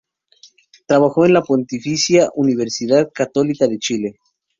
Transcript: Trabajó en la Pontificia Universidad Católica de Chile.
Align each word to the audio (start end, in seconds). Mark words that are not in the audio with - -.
Trabajó 0.87 1.27
en 1.27 1.33
la 1.33 1.43
Pontificia 1.43 2.31
Universidad 2.33 3.11
Católica 3.13 3.67
de 3.67 3.77
Chile. 3.77 4.17